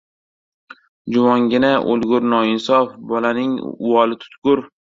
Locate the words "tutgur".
4.27-4.69